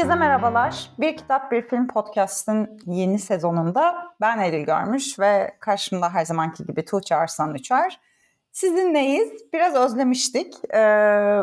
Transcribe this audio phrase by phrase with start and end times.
[0.00, 0.90] Herkese merhabalar.
[0.98, 6.84] Bir Kitap Bir Film Podcast'ın yeni sezonunda ben Eril Görmüş ve karşımda her zamanki gibi
[6.84, 8.00] Tuğçe Arslan Üçer.
[8.52, 9.32] Sizinleyiz.
[9.52, 10.74] Biraz özlemiştik.
[10.74, 11.40] Ee,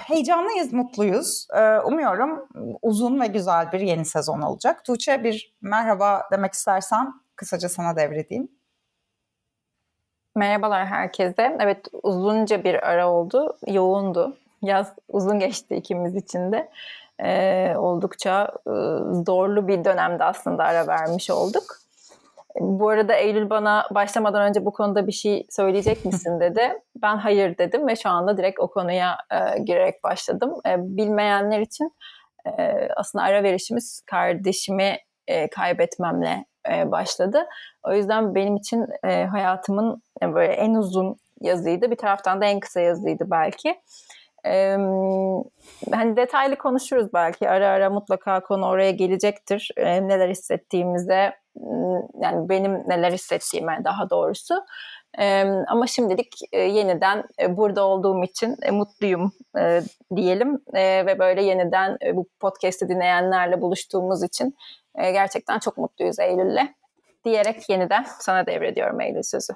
[0.00, 1.46] heyecanlıyız, mutluyuz.
[1.54, 2.48] Ee, umuyorum
[2.82, 4.84] uzun ve güzel bir yeni sezon olacak.
[4.84, 8.48] Tuğçe bir merhaba demek istersen kısaca sana devredeyim.
[10.36, 11.56] Merhabalar herkese.
[11.60, 13.56] Evet uzunca bir ara oldu.
[13.66, 14.36] Yoğundu.
[14.62, 16.70] Yaz uzun geçti ikimiz için de
[17.22, 18.72] e, oldukça e,
[19.26, 21.64] zorlu bir dönemde aslında ara vermiş olduk.
[22.60, 26.72] Bu arada Eylül bana başlamadan önce bu konuda bir şey söyleyecek misin dedi.
[27.02, 30.54] Ben hayır dedim ve şu anda direkt o konuya e, girerek başladım.
[30.66, 31.92] E, bilmeyenler için
[32.58, 34.96] e, aslında ara verişimiz kardeşimi
[35.28, 37.46] e, kaybetmemle e, başladı.
[37.88, 41.90] O yüzden benim için e, hayatımın e, böyle en uzun yazıydı.
[41.90, 43.80] Bir taraftan da en kısa yazıydı belki.
[45.92, 49.70] Hani detaylı konuşuruz belki ara ara mutlaka konu oraya gelecektir.
[49.78, 51.32] Neler hissettiğimize
[52.22, 54.54] yani benim neler hissettiğime daha doğrusu.
[55.68, 59.32] Ama şimdilik e, yeniden e, burada olduğum için e, mutluyum
[60.16, 64.54] diyelim ve böyle yeniden bu podcast'i dinleyenlerle buluştuğumuz için
[64.96, 66.74] gerçekten çok mutluyuz Eylül'le
[67.24, 69.52] diyerek yeniden sana devrediyorum Eylül sözü.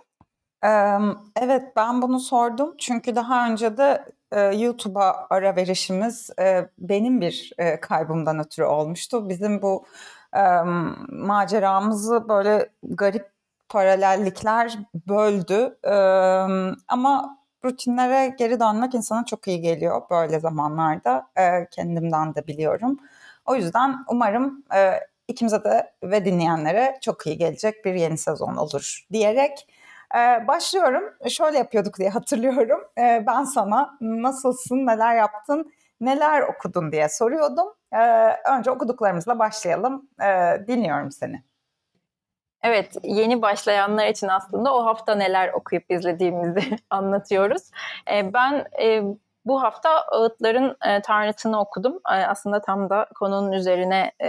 [1.36, 4.04] Evet ben bunu sordum çünkü daha önce de
[4.56, 6.30] YouTube'a ara verişimiz
[6.78, 9.28] benim bir kaybımdan ötürü olmuştu.
[9.28, 9.84] Bizim bu
[11.08, 13.30] maceramızı böyle garip
[13.68, 15.78] paralellikler böldü
[16.88, 21.26] ama rutinlere geri dönmek insana çok iyi geliyor böyle zamanlarda
[21.70, 22.98] kendimden de biliyorum.
[23.46, 24.64] O yüzden umarım
[25.28, 29.68] ikimize de ve dinleyenlere çok iyi gelecek bir yeni sezon olur diyerek
[30.16, 31.14] ee, başlıyorum.
[31.28, 32.80] Şöyle yapıyorduk diye hatırlıyorum.
[32.98, 37.74] Ee, ben sana nasılsın, neler yaptın, neler okudun diye soruyordum.
[37.92, 40.08] Ee, önce okuduklarımızla başlayalım.
[40.22, 41.42] Ee, dinliyorum seni.
[42.62, 46.60] Evet, yeni başlayanlar için aslında o hafta neler okuyup izlediğimizi
[46.90, 47.62] anlatıyoruz.
[48.10, 49.02] Ee, ben e,
[49.44, 52.00] bu hafta Ağıtların e, Tanrıçını okudum.
[52.08, 54.28] E, aslında tam da konunun üzerine e,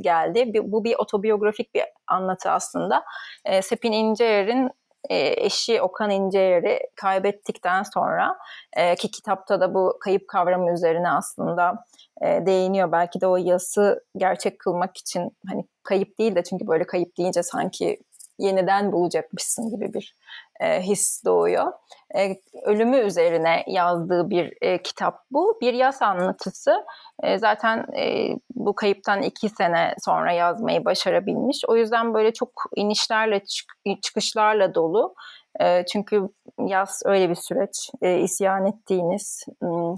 [0.00, 0.52] geldi.
[0.54, 3.04] Bir, bu bir otobiyografik bir anlatı aslında.
[3.44, 4.70] E, Sepin İnceer'in
[5.10, 8.38] e, eşi Okan İnceyer'i kaybettikten sonra
[8.76, 11.84] e, ki kitapta da bu kayıp kavramı üzerine aslında
[12.22, 12.92] e, değiniyor.
[12.92, 17.42] Belki de o yası gerçek kılmak için hani kayıp değil de çünkü böyle kayıp deyince
[17.42, 17.98] sanki
[18.38, 20.16] yeniden bulacakmışsın gibi bir
[20.60, 21.72] e, his doğuyor.
[22.16, 25.58] E, ölümü üzerine yazdığı bir e, kitap bu.
[25.60, 26.84] Bir yaz anlatısı.
[27.22, 31.62] E, zaten e, bu kayıptan iki sene sonra yazmayı başarabilmiş.
[31.68, 35.14] O yüzden böyle çok inişlerle çık- çıkışlarla dolu.
[35.60, 36.28] E, çünkü
[36.58, 37.90] yaz öyle bir süreç.
[38.02, 39.44] E, isyan ettiğiniz,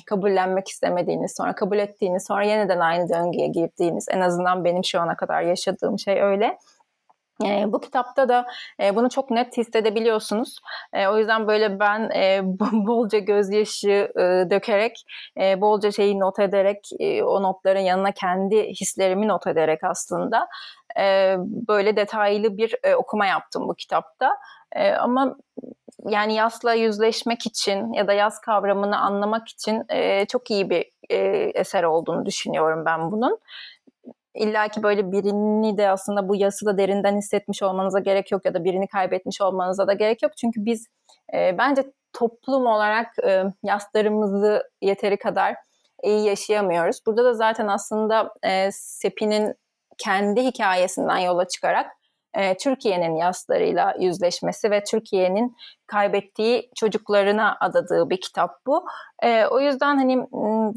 [0.07, 4.07] kabullenmek istemediğiniz, sonra kabul ettiğiniz, sonra yeniden aynı döngüye girdiğiniz.
[4.11, 6.59] En azından benim şu ana kadar yaşadığım şey öyle.
[7.45, 8.47] E, bu kitapta da
[8.81, 10.59] e, bunu çok net hissedebiliyorsunuz.
[10.93, 12.41] E, o yüzden böyle ben e,
[12.73, 15.05] bolca gözyaşı e, dökerek,
[15.41, 20.49] e, bolca şeyi not ederek, e, o notların yanına kendi hislerimi not ederek aslında
[21.01, 21.37] e,
[21.69, 24.39] böyle detaylı bir e, okuma yaptım bu kitapta.
[24.73, 25.37] E, ama
[26.07, 31.17] yani yasla yüzleşmek için ya da yaz kavramını anlamak için e, çok iyi bir e,
[31.55, 33.39] eser olduğunu düşünüyorum ben bunun.
[34.35, 38.55] İlla ki böyle birini de aslında bu yası da derinden hissetmiş olmanıza gerek yok ya
[38.55, 40.33] da birini kaybetmiş olmanıza da gerek yok.
[40.37, 40.87] Çünkü biz
[41.35, 45.55] e, bence toplum olarak e, yaslarımızı yeteri kadar
[46.03, 47.01] iyi yaşayamıyoruz.
[47.07, 49.55] Burada da zaten aslında e, Sepi'nin
[49.99, 51.98] kendi hikayesinden yola çıkarak
[52.39, 55.57] e, Türkiye'nin yaslarıyla yüzleşmesi ve Türkiye'nin
[55.87, 58.87] kaybettiği çocuklarına adadığı bir kitap bu.
[59.23, 60.27] E, o yüzden hani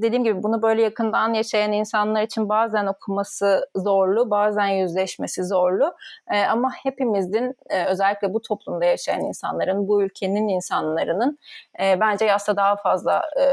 [0.02, 5.94] dediğim gibi bunu böyle yakından yaşayan insanlar için bazen okuması zorlu, bazen yüzleşmesi zorlu.
[6.32, 11.38] E, ama hepimizin e, özellikle bu toplumda yaşayan insanların, bu ülkenin insanların
[11.82, 13.46] e, bence yasla daha fazla e,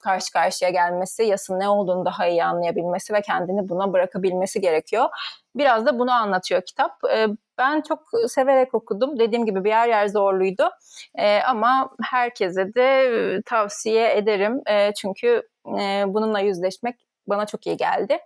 [0.00, 5.08] karşı karşıya gelmesi, yasın ne olduğunu daha iyi anlayabilmesi ve kendini buna bırakabilmesi gerekiyor.
[5.54, 7.04] Biraz da bunu anlatıyor kitap.
[7.14, 7.26] E,
[7.58, 9.18] ben çok severek okudum.
[9.18, 10.70] Dediğim gibi bir yer yer zorluydu.
[11.14, 14.62] E, ama herkese de tavsiye ederim.
[14.66, 15.48] E, çünkü
[15.80, 16.96] e, bununla yüzleşmek
[17.26, 18.18] bana çok iyi geldi.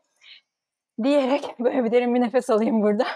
[1.02, 3.06] Diyerek böyle bir derin bir nefes alayım burada.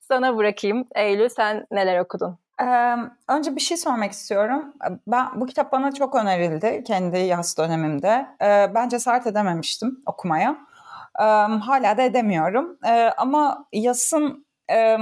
[0.00, 0.88] Sana bırakayım.
[0.94, 2.38] Eylül sen neler okudun?
[2.62, 2.96] Ee,
[3.28, 4.74] önce bir şey sormak istiyorum.
[5.06, 8.26] Ben bu kitap bana çok önerildi kendi yaz dönemimde.
[8.42, 10.50] Ee, ben cesaret edememiştim okumaya.
[11.20, 11.22] Ee,
[11.58, 12.78] hala da edemiyorum.
[12.86, 14.98] Ee, ama yasın e,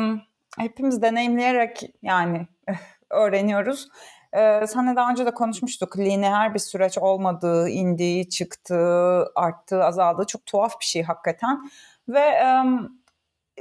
[0.59, 2.47] hepimiz deneyimleyerek yani
[3.11, 3.89] öğreniyoruz.
[4.33, 5.99] e, seninle daha önce de konuşmuştuk.
[5.99, 11.71] Lineer bir süreç olmadığı, indiği, çıktığı, arttığı, azaldığı çok tuhaf bir şey hakikaten.
[12.09, 12.65] Ve e,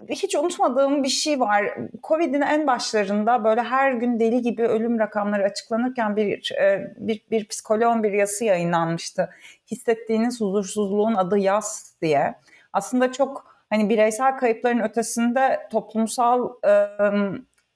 [0.09, 1.77] hiç unutmadığım bir şey var.
[2.03, 7.47] Covid'in en başlarında böyle her gün deli gibi ölüm rakamları açıklanırken bir e, bir, bir
[7.47, 9.29] psikoloğun bir yazısı yayınlanmıştı.
[9.71, 12.35] Hissettiğiniz huzursuzluğun adı yaz diye.
[12.73, 16.87] Aslında çok hani bireysel kayıpların ötesinde toplumsal e,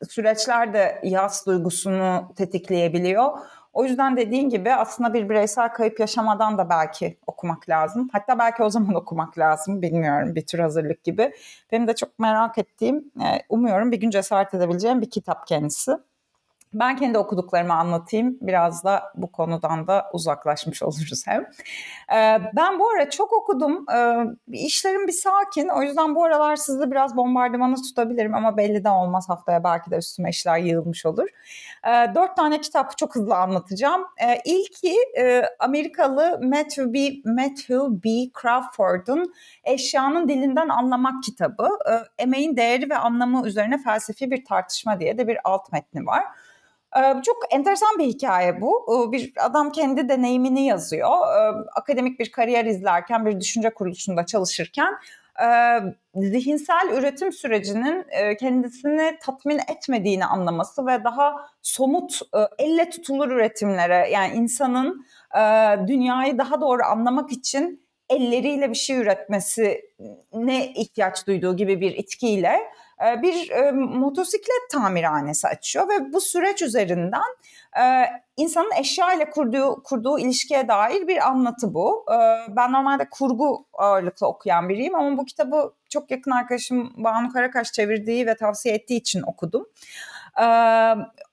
[0.10, 3.38] süreçler de yaz duygusunu tetikleyebiliyor.
[3.79, 8.09] O yüzden dediğin gibi aslında bir bireysel kayıp yaşamadan da belki okumak lazım.
[8.11, 11.33] Hatta belki o zaman okumak lazım bilmiyorum bir tür hazırlık gibi.
[11.71, 15.91] Benim de çok merak ettiğim, e, umuyorum bir gün cesaret edebileceğim bir kitap kendisi.
[16.74, 18.38] Ben kendi okuduklarımı anlatayım.
[18.42, 21.42] Biraz da bu konudan da uzaklaşmış oluruz hem.
[22.13, 23.86] Ee, ben bu ara çok okudum.
[23.94, 25.68] Ee, bir sakin.
[25.68, 29.30] O yüzden bu aralar sizi biraz bombardımanı tutabilirim ama belli de olmaz.
[29.30, 31.27] Haftaya belki de üstüme işler yığılmış olur.
[31.88, 34.01] Ee, dört tane kitap çok hızlı anlatacağım.
[34.24, 37.00] Ee, ilki e, Amerikalı Matthew B.
[37.25, 38.10] Matthew B.
[38.42, 39.33] Crawford'un
[39.63, 41.69] Eşyanın Dilinden Anlamak kitabı.
[41.92, 46.24] Ee, emeğin değeri ve anlamı üzerine felsefi bir tartışma diye de bir alt metni var.
[47.25, 49.09] Çok enteresan bir hikaye bu.
[49.12, 51.09] Bir adam kendi deneyimini yazıyor.
[51.75, 54.94] Akademik bir kariyer izlerken, bir düşünce kuruluşunda çalışırken
[56.15, 58.06] zihinsel üretim sürecinin
[58.39, 62.19] kendisini tatmin etmediğini anlaması ve daha somut,
[62.59, 65.06] elle tutulur üretimlere yani insanın
[65.88, 69.81] dünyayı daha doğru anlamak için elleriyle bir şey üretmesi
[70.33, 72.59] ne ihtiyaç duyduğu gibi bir itkiyle
[73.07, 77.35] e, bir e, motosiklet tamirhanesi açıyor ve bu süreç üzerinden
[77.81, 78.05] e,
[78.37, 82.05] insanın eşya ile kurduğu, kurduğu ilişkiye dair bir anlatı bu.
[82.49, 88.27] Ben normalde kurgu ağırlıklı okuyan biriyim ama bu kitabı çok yakın arkadaşım Banu Karakaş çevirdiği
[88.27, 89.65] ve tavsiye ettiği için okudum.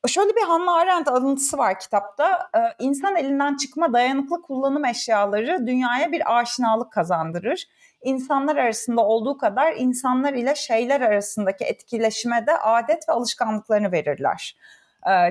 [0.06, 2.50] Şöyle bir Hannah Arendt alıntısı var kitapta.
[2.78, 7.66] İnsan elinden çıkma dayanıklı kullanım eşyaları dünyaya bir aşinalık kazandırır
[8.02, 14.56] insanlar arasında olduğu kadar insanlar ile şeyler arasındaki etkileşime de adet ve alışkanlıklarını verirler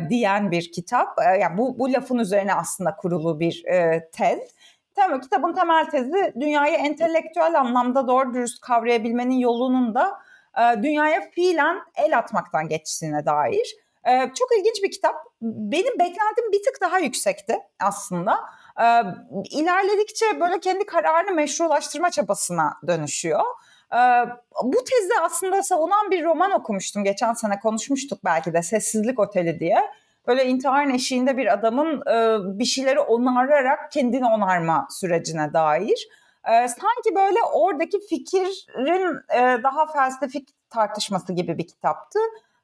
[0.10, 1.20] diyen bir kitap.
[1.20, 3.64] E, yani bu, bu lafın üzerine aslında kurulu bir
[4.12, 4.40] tez.
[4.96, 10.20] Tabii kitabın temel tezi dünyayı entelektüel anlamda doğru dürüst kavrayabilmenin yolunun da
[10.58, 13.76] e, dünyaya fiilen el atmaktan geçtiğine dair.
[14.08, 15.16] E, çok ilginç bir kitap.
[15.42, 18.40] Benim beklentim bir tık daha yüksekti aslında
[18.82, 18.86] e,
[19.52, 23.42] ilerledikçe böyle kendi kararını meşrulaştırma çabasına dönüşüyor.
[24.64, 27.04] Bu tezi aslında savunan bir roman okumuştum.
[27.04, 29.82] Geçen sene konuşmuştuk belki de Sessizlik Oteli diye.
[30.28, 36.08] Böyle intihar eşiğinde bir adamın e, bir şeyleri onararak kendini onarma sürecine dair.
[36.48, 42.20] E, sanki böyle oradaki fikrin e, daha felsefik tartışması gibi bir kitaptı.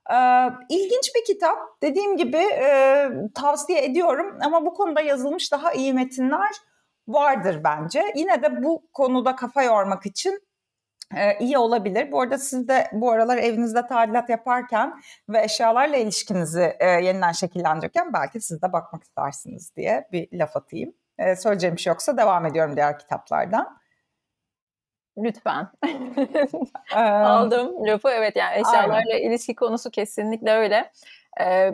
[0.10, 1.57] Ee, ilginç bir kitap.
[1.81, 6.51] Dediğim gibi e, tavsiye ediyorum ama bu konuda yazılmış daha iyi metinler
[7.07, 8.13] vardır bence.
[8.16, 10.39] Yine de bu konuda kafa yormak için
[11.16, 12.12] e, iyi olabilir.
[12.12, 18.13] Bu arada siz de bu aralar evinizde tadilat yaparken ve eşyalarla ilişkinizi e, yeniden şekillendirirken
[18.13, 20.94] belki siz de bakmak istersiniz diye bir laf atayım.
[21.19, 23.81] E, söyleyeceğim bir şey yoksa devam ediyorum diğer kitaplardan.
[25.18, 25.68] Lütfen.
[26.95, 28.09] Aldım lafı.
[28.09, 29.30] Evet yani eşyalarla Aynen.
[29.30, 30.92] ilişki konusu kesinlikle öyle.
[31.42, 31.71] Ee,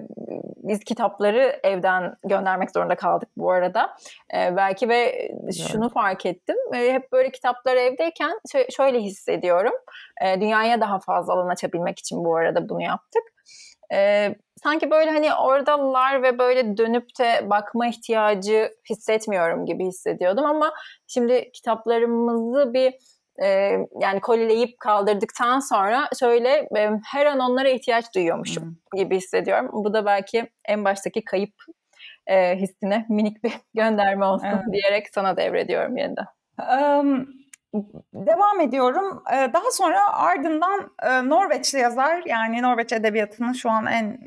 [0.57, 3.97] biz kitapları evden göndermek zorunda kaldık bu arada.
[4.35, 5.29] Ee, belki ve
[5.71, 5.93] şunu evet.
[5.93, 6.55] fark ettim.
[6.75, 9.73] Ee, hep böyle kitaplar evdeyken şöyle hissediyorum.
[10.21, 13.23] Ee, dünyaya daha fazla alan açabilmek için bu arada bunu yaptık.
[13.93, 14.35] Ee,
[14.67, 20.73] sanki böyle hani oradalar ve böyle dönüp de bakma ihtiyacı hissetmiyorum gibi hissediyordum ama
[21.07, 22.93] şimdi kitaplarımızı bir
[23.43, 23.47] e,
[24.01, 28.99] yani kolileyip kaldırdıktan sonra şöyle e, her an onlara ihtiyaç duyuyormuşum hmm.
[28.99, 29.69] gibi hissediyorum.
[29.73, 31.53] Bu da belki en baştaki kayıp
[32.27, 34.73] e, hissine minik bir gönderme olsun evet.
[34.73, 36.25] diyerek sana devrediyorum yeniden.
[36.99, 37.27] Um,
[38.13, 39.23] devam ediyorum.
[39.29, 40.91] Daha sonra ardından
[41.29, 44.19] Norveçli yazar yani Norveç edebiyatının şu an en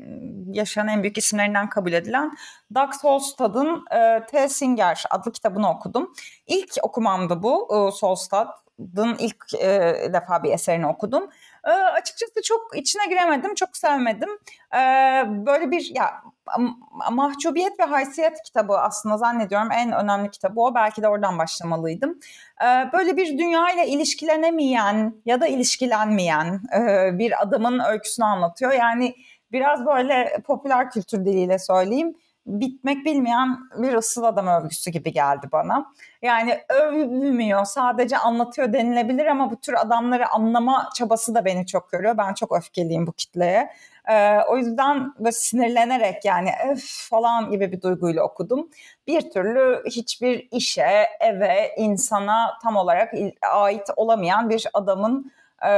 [0.53, 2.31] yaşayan en büyük isimlerinden kabul edilen
[2.75, 3.85] Dag Solstad'ın
[4.31, 4.49] T.
[4.49, 6.13] Singer adlı kitabını okudum.
[6.47, 8.47] İlk okumamdı bu Solstad.
[8.81, 11.29] Solstad'ın ilk e, defa bir eserini okudum.
[11.65, 14.29] E, açıkçası çok içine giremedim, çok sevmedim.
[14.73, 14.77] E,
[15.27, 16.23] böyle bir ya
[17.11, 20.75] mahcubiyet ve haysiyet kitabı aslında zannediyorum en önemli kitabı o.
[20.75, 22.19] Belki de oradan başlamalıydım.
[22.61, 28.71] E, böyle bir dünya ile ilişkilenemeyen ya da ilişkilenmeyen e, bir adamın öyküsünü anlatıyor.
[28.71, 29.15] Yani
[29.51, 35.93] biraz böyle popüler kültür diliyle söyleyeyim bitmek bilmeyen bir ıssız adam övgüsü gibi geldi bana.
[36.21, 42.17] Yani övmüyor, sadece anlatıyor denilebilir ama bu tür adamları anlama çabası da beni çok görüyor.
[42.17, 43.69] Ben çok öfkeliyim bu kitleye.
[44.09, 48.69] Ee, o yüzden böyle sinirlenerek yani öf falan gibi bir duyguyla okudum.
[49.07, 53.13] Bir türlü hiçbir işe, eve, insana tam olarak
[53.51, 55.31] ait olamayan bir adamın
[55.63, 55.69] e,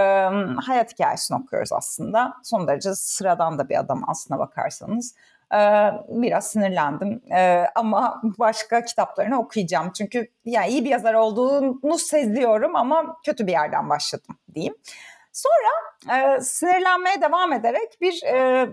[0.66, 2.34] hayat hikayesini okuyoruz aslında.
[2.44, 5.16] Son derece sıradan da bir adam aslına bakarsanız.
[5.54, 9.92] E, biraz sinirlendim e, ama başka kitaplarını okuyacağım.
[9.98, 14.76] Çünkü yani iyi bir yazar olduğunu seziyorum ama kötü bir yerden başladım diyeyim.
[15.32, 18.68] Sonra e, sinirlenmeye devam ederek bir e,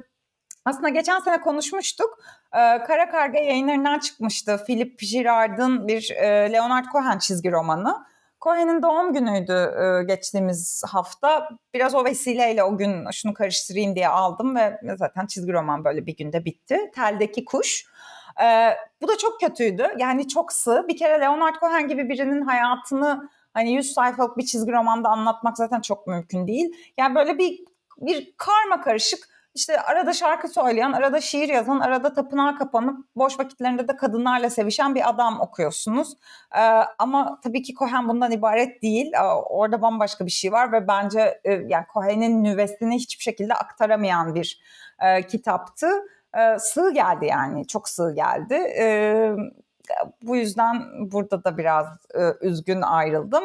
[0.65, 2.19] aslında geçen sene konuşmuştuk.
[2.53, 4.65] E, Kara Karga yayınlarından çıkmıştı.
[4.67, 8.10] Philip Girard'ın bir e, Leonard Cohen çizgi romanı.
[8.41, 11.49] Cohen'in doğum günüydü e, geçtiğimiz hafta.
[11.75, 16.17] Biraz o vesileyle o gün şunu karıştırayım diye aldım ve zaten çizgi roman böyle bir
[16.17, 16.91] günde bitti.
[16.95, 17.85] Teldeki Kuş.
[18.43, 19.87] E, bu da çok kötüydü.
[19.99, 20.85] Yani çok sığ.
[20.89, 25.81] Bir kere Leonard Cohen gibi birinin hayatını hani 100 sayfalık bir çizgi romanda anlatmak zaten
[25.81, 26.93] çok mümkün değil.
[26.99, 27.61] Yani böyle bir
[28.01, 33.89] bir karma karışık işte arada şarkı söyleyen, arada şiir yazan, arada tapınağa kapanıp boş vakitlerinde
[33.89, 36.15] de kadınlarla sevişen bir adam okuyorsunuz.
[36.57, 36.61] Ee,
[36.99, 39.13] ama tabii ki Cohen bundan ibaret değil.
[39.15, 44.35] Ee, orada bambaşka bir şey var ve bence e, yani Cohen'in nüvesini hiçbir şekilde aktaramayan
[44.35, 44.63] bir
[45.01, 45.87] e, kitaptı.
[46.39, 48.55] E, sığ geldi yani, çok sığ geldi.
[48.55, 48.85] E,
[50.23, 53.45] bu yüzden burada da biraz e, üzgün ayrıldım.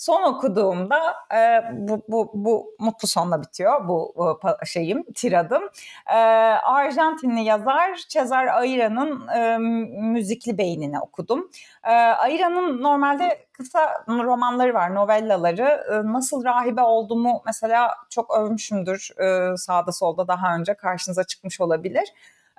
[0.00, 5.62] Son okuduğumda e, bu, bu, bu mutlu sonla bitiyor bu, bu şeyim, tiradım.
[6.06, 6.16] E,
[6.64, 9.58] Arjantinli yazar Cesar Ayra'nın e,
[10.00, 11.50] müzikli beynini okudum.
[11.84, 15.84] E, Ayra'nın normalde kısa romanları var, novellaları.
[15.92, 22.12] E, nasıl rahibe olduğumu mesela çok övmüşümdür e, sağda solda daha önce karşınıza çıkmış olabilir.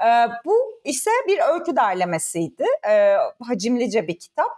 [0.05, 2.65] E, bu ise bir öykü derlemesiydi.
[2.89, 3.15] E,
[3.47, 4.51] hacimlice bir kitap.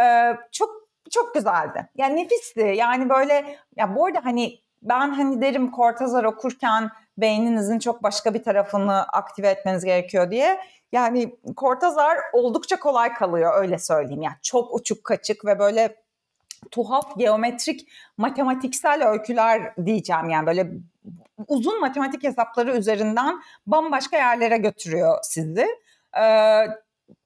[0.00, 1.88] E, çok çok güzeldi.
[1.96, 2.74] Yani nefisti.
[2.76, 8.42] Yani böyle ya bu arada hani ben hani derim Cortazar okurken beyninizin çok başka bir
[8.42, 10.60] tarafını aktive etmeniz gerekiyor diye.
[10.92, 14.22] Yani Cortazar oldukça kolay kalıyor öyle söyleyeyim.
[14.22, 15.96] Yani çok uçuk kaçık ve böyle
[16.70, 20.70] tuhaf geometrik matematiksel öyküler diyeceğim yani böyle
[21.48, 25.66] uzun matematik hesapları üzerinden bambaşka yerlere götürüyor sizi.
[26.20, 26.66] Ee,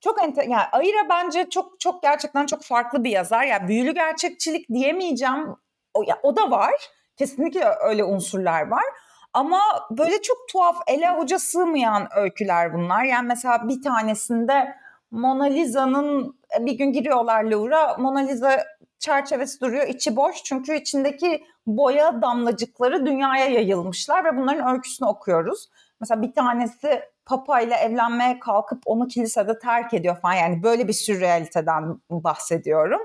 [0.00, 3.44] çok enter yani Ayra bence çok çok gerçekten çok farklı bir yazar.
[3.44, 5.56] Yani büyülü gerçekçilik diyemeyeceğim.
[5.94, 6.74] O, ya, o da var.
[7.16, 8.84] Kesinlikle öyle unsurlar var.
[9.32, 9.60] Ama
[9.90, 13.04] böyle çok tuhaf ele avuca sığmayan öyküler bunlar.
[13.04, 14.76] Yani mesela bir tanesinde
[15.10, 17.96] Mona Lisa'nın bir gün giriyorlar Louvre'a.
[17.96, 18.64] Mona Lisa
[18.98, 19.88] çerçevesi duruyor.
[19.88, 25.68] içi boş çünkü içindeki boya damlacıkları dünyaya yayılmışlar ve bunların öyküsünü okuyoruz.
[26.00, 30.34] Mesela bir tanesi Papa ile evlenmeye kalkıp onu kilisede terk ediyor falan.
[30.34, 33.00] Yani böyle bir sürrealiteden bahsediyorum.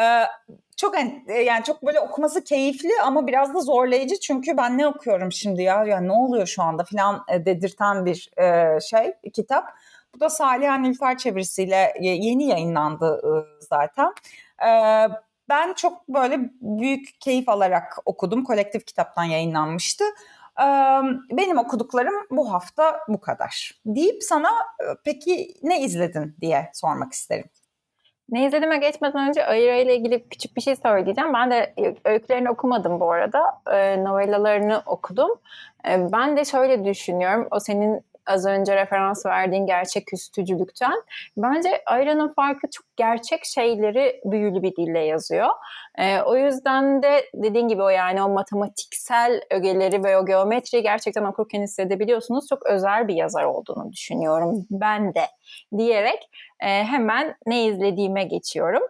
[0.00, 0.22] Ee,
[0.76, 0.94] çok
[1.46, 5.84] yani çok böyle okuması keyifli ama biraz da zorlayıcı çünkü ben ne okuyorum şimdi ya
[5.84, 9.64] ya ne oluyor şu anda falan e, dedirten bir e, şey kitap.
[10.14, 14.14] Bu da Salih Nilüfer çevirisiyle yeni yayınlandı e, zaten.
[14.66, 14.70] E,
[15.48, 18.44] ben çok böyle büyük keyif alarak okudum.
[18.44, 20.04] Kolektif kitaptan yayınlanmıştı
[21.30, 24.50] benim okuduklarım bu hafta bu kadar deyip sana
[25.04, 27.50] peki ne izledin diye sormak isterim.
[28.30, 31.34] Ne izlediğime geçmeden önce Ayıra ile ilgili küçük bir şey söyleyeceğim.
[31.34, 31.74] Ben de
[32.04, 33.62] öykülerini okumadım bu arada.
[33.72, 35.30] E, novellalarını okudum.
[35.88, 37.48] E, ben de şöyle düşünüyorum.
[37.50, 41.02] O senin az önce referans verdiğin gerçek üstücülükten.
[41.36, 45.48] Bence Ayra'nın farkı çok gerçek şeyleri büyülü bir dille yazıyor.
[45.98, 51.24] E, o yüzden de dediğin gibi o yani o matematiksel ögeleri ve o geometriyi gerçekten
[51.24, 52.46] okurken hissedebiliyorsunuz.
[52.48, 55.24] Çok özel bir yazar olduğunu düşünüyorum ben de
[55.78, 58.82] diyerek e, hemen ne izlediğime geçiyorum.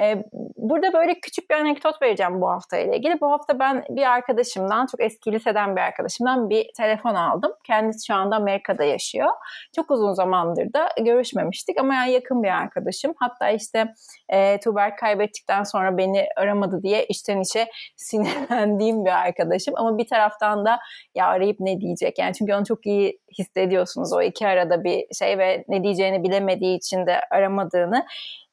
[0.00, 0.24] Ee,
[0.56, 3.20] burada böyle küçük bir anekdot vereceğim bu hafta ile ilgili.
[3.20, 7.52] Bu hafta ben bir arkadaşımdan, çok eski liseden bir arkadaşımdan bir telefon aldım.
[7.64, 9.28] Kendisi şu anda Amerika'da yaşıyor.
[9.76, 13.14] Çok uzun zamandır da görüşmemiştik ama yani yakın bir arkadaşım.
[13.16, 13.94] Hatta işte
[14.28, 19.74] e, Tuğberk kaybettikten sonra beni aramadı diye içten içe sinirlendiğim bir arkadaşım.
[19.76, 20.78] Ama bir taraftan da
[21.14, 22.18] ya arayıp ne diyecek?
[22.18, 26.76] Yani çünkü onu çok iyi hissediyorsunuz o iki arada bir şey ve ne diyeceğini bilemediği
[26.76, 28.06] için de aramadığını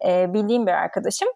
[0.05, 1.29] e, bildiğim bir arkadaşım.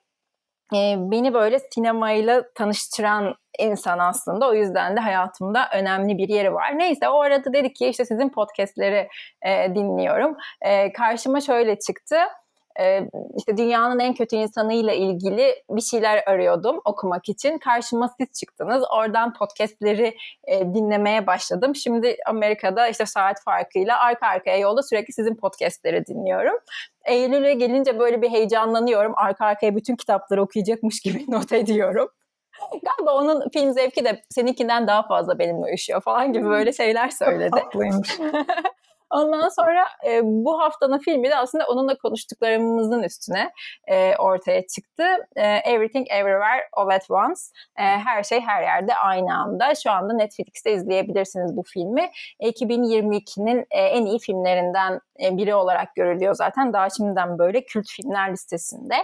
[0.73, 4.50] E, beni böyle sinemayla tanıştıran insan aslında.
[4.50, 6.77] O yüzden de hayatımda önemli bir yeri var.
[6.79, 9.07] Neyse o arada dedi ki işte sizin podcastleri
[9.45, 10.38] e, dinliyorum.
[10.62, 12.15] E, karşıma şöyle çıktı.
[12.80, 17.58] E, işte dünyanın en kötü insanıyla ilgili bir şeyler arıyordum okumak için.
[17.58, 18.84] Karşıma siz çıktınız.
[18.92, 20.15] Oradan podcastleri
[20.48, 21.75] e, dinlemeye başladım.
[21.75, 26.56] Şimdi Amerika'da işte saat farkıyla arka arkaya yolda sürekli sizin podcastleri dinliyorum.
[27.06, 29.13] Eylül'e gelince böyle bir heyecanlanıyorum.
[29.15, 32.10] Arka arkaya bütün kitapları okuyacakmış gibi not ediyorum.
[32.72, 37.60] Galiba onun film zevki de seninkinden daha fazla benimle uyuşuyor falan gibi böyle şeyler söyledi.
[37.60, 38.20] Haklıymış.
[39.13, 43.51] Ondan sonra e, bu haftanın filmi de aslında onunla konuştuklarımızın üstüne
[43.88, 45.03] e, ortaya çıktı.
[45.36, 47.41] E, Everything Everywhere All at Once.
[47.77, 49.75] E, her şey her yerde aynı anda.
[49.75, 52.12] Şu anda Netflix'te izleyebilirsiniz bu filmi.
[52.41, 56.74] 2022'nin e, en iyi filmlerinden e, biri olarak görülüyor zaten.
[56.74, 58.96] Daha şimdiden böyle kült filmler listesinde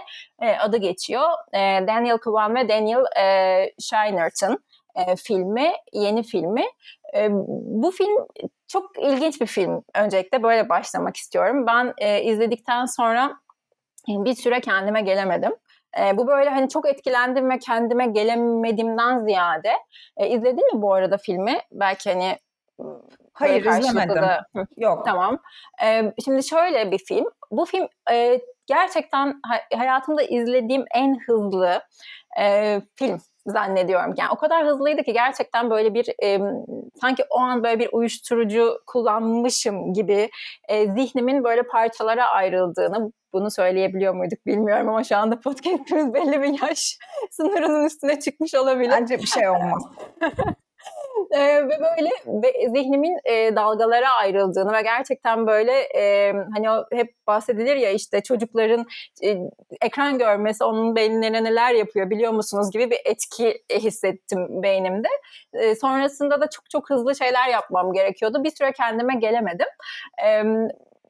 [0.42, 1.28] e, adı geçiyor.
[1.52, 6.64] E, Daniel Kwan ve Daniel e, Scheinert'ın e, filmi, yeni filmi.
[7.16, 7.28] E,
[7.82, 8.26] bu film
[8.68, 9.82] çok ilginç bir film.
[9.94, 11.66] Öncelikle böyle başlamak istiyorum.
[11.66, 13.36] Ben e, izledikten sonra
[14.08, 15.52] bir süre kendime gelemedim.
[16.00, 19.72] E, bu böyle hani çok etkilendim ve kendime gelemediğimden ziyade.
[20.16, 21.58] E, izledin mi bu arada filmi?
[21.72, 22.38] Belki hani
[23.32, 24.16] Hayır izlemedim.
[24.16, 24.46] Da...
[24.76, 25.04] Yok.
[25.04, 25.38] Tamam.
[25.84, 27.26] E, şimdi şöyle bir film.
[27.50, 29.40] Bu film e, gerçekten
[29.76, 31.82] hayatımda izlediğim en hızlı
[32.40, 34.14] e, film zannediyorum.
[34.16, 36.40] Yani o kadar hızlıydı ki gerçekten böyle bir e,
[37.00, 40.30] sanki o an böyle bir uyuşturucu kullanmışım gibi
[40.68, 46.62] e, zihnimin böyle parçalara ayrıldığını bunu söyleyebiliyor muyduk bilmiyorum ama şu anda podcastimiz belli bir
[46.62, 46.98] yaş
[47.30, 48.90] sınırının üstüne çıkmış olabilir.
[48.90, 49.82] Bence bir şey olmaz.
[51.30, 52.10] e, ve böyle
[52.68, 58.86] zihnimin e, dalgalara ayrıldığını ve gerçekten böyle e, hani hep bahsedilir ya işte çocukların
[59.24, 59.38] e,
[59.82, 65.08] ekran görmesi onun beynine neler yapıyor biliyor musunuz gibi bir etki hissettim beynimde.
[65.54, 68.44] E, sonrasında da çok çok hızlı şeyler yapmam gerekiyordu.
[68.44, 69.68] Bir süre kendime gelemedim.
[70.24, 70.42] E,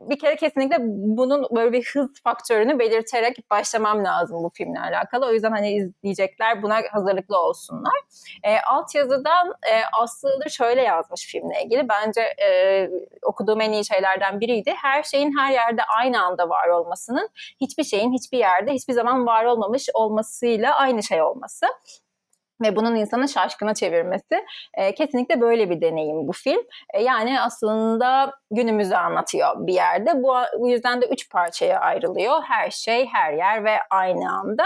[0.00, 5.26] bir kere kesinlikle bunun böyle bir hız faktörünü belirterek başlamam lazım bu filmle alakalı.
[5.26, 7.95] O yüzden hani izleyecekler buna hazırlıklı olsunlar.
[8.45, 11.88] E, altyazıdan e, Aslı şöyle yazmış filmle ilgili.
[11.88, 12.90] Bence e,
[13.23, 14.75] okuduğum en iyi şeylerden biriydi.
[14.83, 17.28] Her şeyin her yerde aynı anda var olmasının
[17.61, 21.66] hiçbir şeyin hiçbir yerde hiçbir zaman var olmamış olmasıyla aynı şey olması
[22.61, 26.62] ve bunun insanı şaşkına çevirmesi e, kesinlikle böyle bir deneyim bu film.
[26.94, 30.23] E, yani aslında günümüzü anlatıyor bir yerde.
[30.23, 32.42] Bu, bu yüzden de üç parçaya ayrılıyor.
[32.42, 34.64] Her şey, her yer ve aynı anda.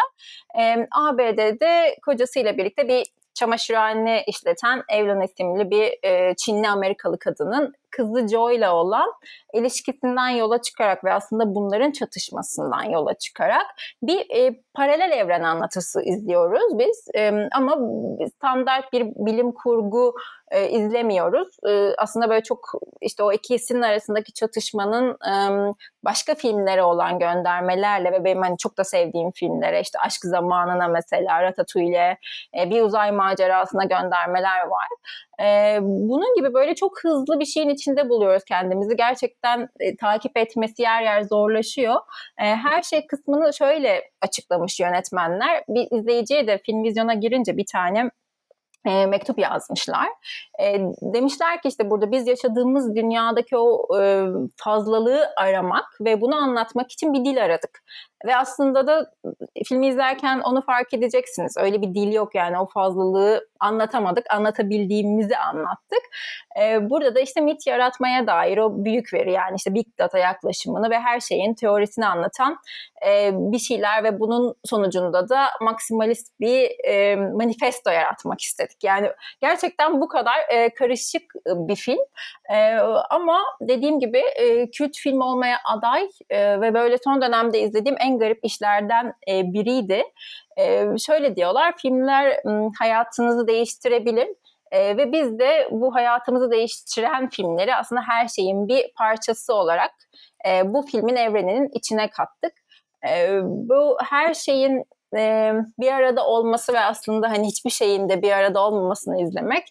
[0.58, 3.04] E, ABD'de kocasıyla birlikte bir
[3.34, 9.12] çamaşırhane işleten Evelyn isimli bir e, Çinli Amerikalı kadının kızı Joy ile olan
[9.54, 13.66] ilişkisinden yola çıkarak ve aslında bunların çatışmasından yola çıkarak
[14.02, 17.08] bir e, paralel evren anlatısı izliyoruz biz.
[17.14, 17.78] E, ama
[18.36, 20.14] standart bir bilim kurgu
[20.50, 21.48] e, izlemiyoruz.
[21.68, 25.34] E, aslında böyle çok işte o ikisinin arasındaki çatışmanın e,
[26.04, 31.42] başka filmlere olan göndermelerle ve benim hani çok da sevdiğim filmlere işte Aşk Zamanına mesela
[31.42, 32.18] Ratatouille
[32.58, 34.88] e, bir uzay macerasına göndermeler var.
[35.42, 38.96] E, bunun gibi böyle çok hızlı bir şeyin içinde buluyoruz kendimizi.
[38.96, 41.96] Gerçekten e, takip etmesi yer yer zorlaşıyor.
[42.38, 45.64] E, her şey kısmını şöyle açıklamış yönetmenler.
[45.68, 48.10] Bir izleyiciye de film vizyona girince bir tane
[48.86, 50.08] e, mektup yazmışlar.
[50.60, 56.92] E, demişler ki işte burada biz yaşadığımız dünyadaki o e, fazlalığı aramak ve bunu anlatmak
[56.92, 57.82] için bir dil aradık.
[58.24, 59.10] Ve aslında da
[59.66, 61.56] filmi izlerken onu fark edeceksiniz.
[61.58, 66.02] Öyle bir dil yok yani o fazlalığı anlatamadık, anlatabildiğimizi anlattık.
[66.60, 70.90] Ee, burada da işte mit yaratmaya dair o büyük veri yani işte big data yaklaşımını
[70.90, 72.56] ve her şeyin teorisini anlatan
[73.06, 78.84] e, bir şeyler ve bunun sonucunda da maksimalist bir e, manifesto yaratmak istedik.
[78.84, 79.10] Yani
[79.40, 81.98] gerçekten bu kadar e, karışık bir film
[82.54, 82.74] e,
[83.10, 88.18] ama dediğim gibi e, kült film olmaya aday e, ve böyle son dönemde izlediğim en
[88.18, 90.02] garip işlerden e, biriydi.
[90.58, 92.40] E, şöyle diyorlar, filmler
[92.78, 94.28] hayatınızı değiştirebilir.
[94.72, 99.90] E, ve biz de bu hayatımızı değiştiren filmleri aslında her şeyin bir parçası olarak
[100.48, 102.52] e, bu filmin evreninin içine kattık.
[103.08, 104.84] E, bu her şeyin
[105.16, 109.64] e, bir arada olması ve aslında hani hiçbir şeyin de bir arada olmamasını izlemek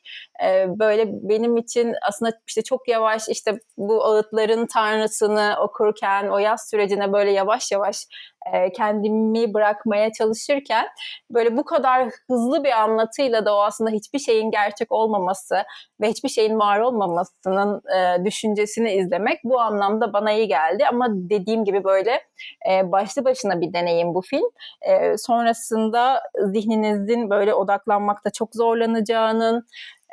[0.46, 6.70] e, böyle benim için aslında işte çok yavaş işte bu ağıtların tanrısını okurken o yaz
[6.70, 8.06] sürecine böyle yavaş yavaş
[8.54, 10.88] e, kendimi bırakmaya çalışırken
[11.32, 15.64] böyle bu kadar hızlı bir anlatıyla da o aslında hiçbir şeyin gerçek olmaması
[16.02, 20.88] ve hiçbir şeyin var olmamasının e, düşüncesini izlemek bu anlamda bana iyi geldi.
[20.88, 22.22] Ama dediğim gibi böyle
[22.70, 24.50] e, başlı başına bir deneyim bu film.
[24.82, 29.66] E, sonrasında zihninizin böyle odaklanmakta çok zorlanacağının,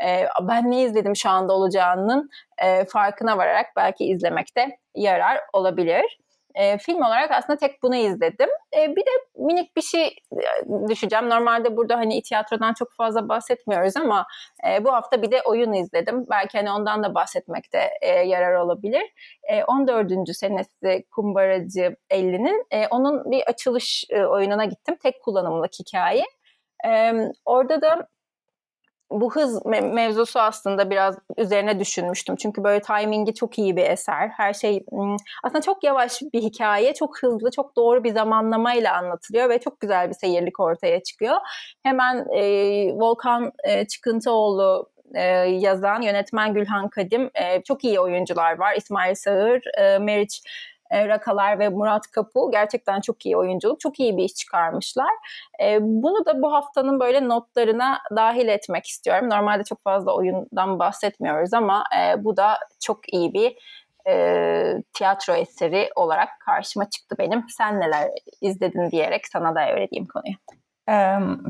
[0.07, 6.21] e, ben ne izledim şu anda olacağının e, farkına vararak belki izlemekte yarar olabilir.
[6.55, 8.49] E, film olarak aslında tek bunu izledim.
[8.77, 11.31] E, bir de minik bir şey e, düşeceğim.
[11.31, 14.27] Normalde burada hani tiyatrodan çok fazla bahsetmiyoruz ama
[14.69, 16.27] e, bu hafta bir de oyun izledim.
[16.31, 19.03] Belki hani ondan da bahsetmekte e, yarar olabilir.
[19.43, 20.13] E, 14.
[20.33, 24.97] senesi Kumbaracı 50'nin e, onun bir açılış e, oyununa gittim.
[25.03, 26.25] Tek kullanımlık hikaye.
[26.87, 27.13] E,
[27.45, 28.09] orada da
[29.11, 32.37] bu hız mevzusu aslında biraz üzerine düşünmüştüm.
[32.37, 34.29] Çünkü böyle timingi çok iyi bir eser.
[34.37, 34.85] Her şey
[35.43, 40.09] aslında çok yavaş bir hikaye, çok hızlı, çok doğru bir zamanlamayla anlatılıyor ve çok güzel
[40.09, 41.37] bir seyirlik ortaya çıkıyor.
[41.83, 42.43] Hemen e,
[42.95, 48.75] Volkan e, Çıkıntıoğlu e, yazan yönetmen Gülhan Kadim e, çok iyi oyuncular var.
[48.77, 50.43] İsmail Sağır, e, Meriç
[50.91, 55.11] e, Rakalar ve Murat Kapu gerçekten çok iyi oyunculuk, çok iyi bir iş çıkarmışlar.
[55.63, 59.31] E, bunu da bu haftanın böyle notlarına dahil etmek istiyorum.
[59.31, 63.57] Normalde çok fazla oyundan bahsetmiyoruz ama e, bu da çok iyi bir
[64.93, 67.45] tiyatro eseri olarak karşıma çıktı benim.
[67.49, 70.60] Sen neler izledin diyerek sana da öğreteyim konuyu.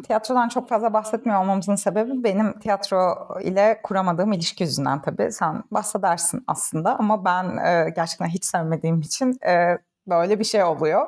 [0.07, 5.33] Tiyatrodan çok fazla bahsetmiyor olmamızın sebebi benim tiyatro ile kuramadığım ilişki yüzünden tabii.
[5.33, 11.07] Sen bahsedersin aslında ama ben e, gerçekten hiç sevmediğim için e, böyle bir şey oluyor.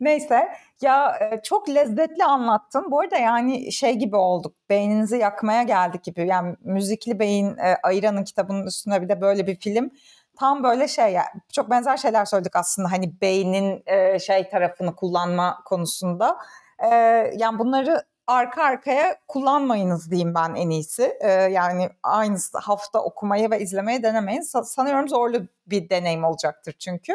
[0.00, 0.48] Neyse
[0.80, 2.90] ya e, çok lezzetli anlattın.
[2.90, 4.54] Bu arada yani şey gibi olduk.
[4.70, 6.26] Beyninizi yakmaya geldik gibi.
[6.26, 9.90] Yani müzikli beyin e, Ayran'ın kitabının üstüne bir de böyle bir film
[10.38, 13.84] tam böyle şey yani çok benzer şeyler söyledik aslında hani beynin
[14.18, 16.36] şey tarafını kullanma konusunda.
[16.80, 16.88] E,
[17.36, 21.16] yani bunları arka arkaya kullanmayınız diyeyim ben en iyisi.
[21.20, 24.40] E, yani aynı hafta okumayı ve izlemeyi denemeyin.
[24.40, 27.12] Sa- sanıyorum zorlu bir deneyim olacaktır çünkü.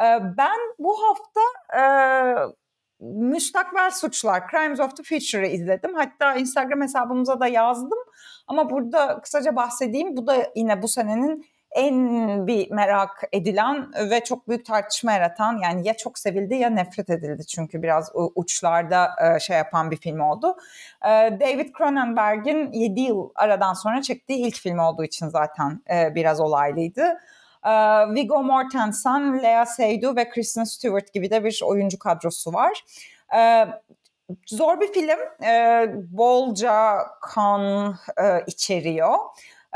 [0.00, 0.06] E,
[0.38, 1.40] ben bu hafta
[1.78, 1.82] e,
[3.00, 5.94] Müstakbel Suçlar, Crimes of the Future'ı izledim.
[5.94, 7.98] Hatta Instagram hesabımıza da yazdım.
[8.46, 10.16] Ama burada kısaca bahsedeyim.
[10.16, 15.88] Bu da yine bu senenin en bir merak edilen ve çok büyük tartışma yaratan yani
[15.88, 20.56] ya çok sevildi ya nefret edildi çünkü biraz uçlarda e, şey yapan bir film oldu.
[21.04, 21.08] E,
[21.40, 27.18] David Cronenberg'in 7 yıl aradan sonra çektiği ilk film olduğu için zaten e, biraz olaylıydı.
[28.14, 32.84] Viggo Mortensen, Lea Seydoux ve Kristen Stewart gibi de bir oyuncu kadrosu var.
[34.46, 35.18] Zor bir film,
[36.10, 37.94] bolca kan
[38.46, 39.14] içeriyor.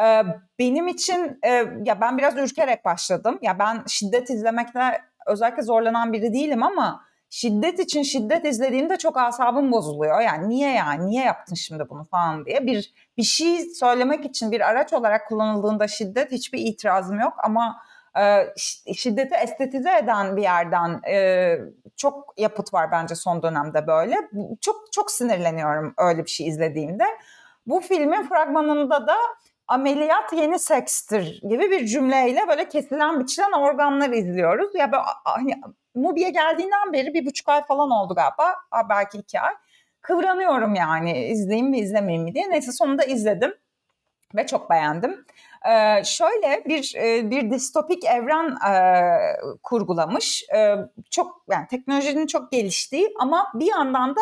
[0.02, 0.22] Ee,
[0.58, 1.50] benim için e,
[1.84, 3.38] ya ben biraz ürkerek başladım.
[3.42, 4.80] Ya ben şiddet izlemekte
[5.26, 10.20] özellikle zorlanan biri değilim ama şiddet için şiddet izlediğimde çok asabım bozuluyor.
[10.20, 14.60] Yani niye yani niye yaptın şimdi bunu falan diye bir bir şey söylemek için bir
[14.60, 17.76] araç olarak kullanıldığında şiddet hiçbir itirazım yok ama
[18.18, 18.46] e,
[18.94, 21.56] şiddeti estetize eden bir yerden e,
[21.96, 24.16] çok yapıt var bence son dönemde böyle.
[24.60, 27.04] Çok çok sinirleniyorum öyle bir şey izlediğimde.
[27.66, 29.16] Bu filmin fragmanında da
[29.68, 34.74] ameliyat yeni sekstir gibi bir cümleyle böyle kesilen biçilen organlar izliyoruz.
[34.74, 35.60] Ya böyle, hani
[35.94, 38.54] Mubi'ye geldiğinden beri bir buçuk ay falan oldu galiba.
[38.88, 39.54] Belki iki ay.
[40.00, 42.50] Kıvranıyorum yani izleyeyim mi izlemeyeyim mi diye.
[42.50, 43.54] Neyse sonunda izledim
[44.34, 45.24] ve çok beğendim.
[45.66, 48.72] Ee, şöyle bir e, bir distopik evren e,
[49.62, 50.44] kurgulamış.
[50.54, 50.76] E,
[51.10, 54.20] çok yani teknolojinin çok geliştiği ama bir yandan da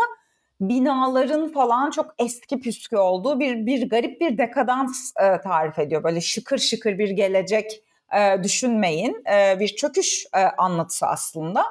[0.61, 6.05] binaların falan çok eski püskü olduğu bir bir garip bir dekadans e, tarif ediyor.
[6.05, 7.83] Böyle şıkır şıkır bir gelecek
[8.19, 9.25] e, düşünmeyin.
[9.33, 11.65] E, bir çöküş e, anlatısı aslında.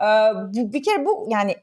[0.00, 1.56] E, bu, bir kere bu yani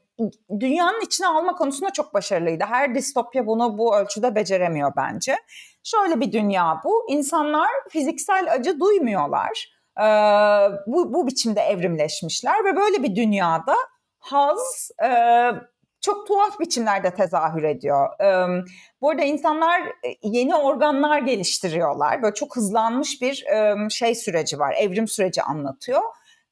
[0.60, 2.64] dünyanın içine alma konusunda çok başarılıydı.
[2.64, 5.36] Her distopya bunu bu ölçüde beceremiyor bence.
[5.84, 7.06] Şöyle bir dünya bu.
[7.08, 9.76] İnsanlar fiziksel acı duymuyorlar.
[9.98, 10.06] E,
[10.86, 13.76] bu, bu biçimde evrimleşmişler ve böyle bir dünyada
[14.18, 15.08] haz, e,
[16.06, 18.08] çok tuhaf biçimlerde tezahür ediyor.
[18.20, 18.64] Ee,
[19.00, 19.82] bu arada insanlar
[20.22, 22.22] yeni organlar geliştiriyorlar.
[22.22, 26.02] Böyle çok hızlanmış bir e, şey süreci var, evrim süreci anlatıyor.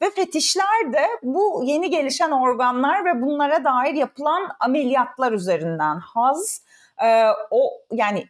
[0.03, 6.63] Ve fetişler de bu yeni gelişen organlar ve bunlara dair yapılan ameliyatlar üzerinden haz,
[7.05, 8.29] e, o yani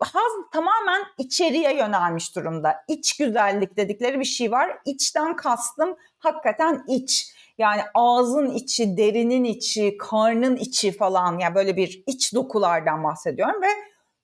[0.00, 2.76] haz tamamen içeriye yönelmiş durumda.
[2.88, 4.78] İç güzellik dedikleri bir şey var.
[4.84, 12.02] İçten kastım hakikaten iç yani ağzın içi, derinin içi, karnın içi falan yani böyle bir
[12.06, 13.68] iç dokulardan bahsediyorum ve